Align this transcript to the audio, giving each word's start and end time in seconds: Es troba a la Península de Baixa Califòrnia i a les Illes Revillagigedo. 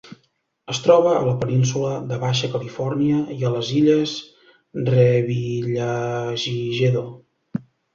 Es 0.73 0.77
troba 0.85 1.11
a 1.17 1.27
la 1.27 1.33
Península 1.43 1.91
de 2.13 2.17
Baixa 2.25 2.49
Califòrnia 2.55 3.21
i 3.37 3.39
a 3.45 3.53
les 3.59 3.71
Illes 3.83 4.17
Revillagigedo. 4.93 7.11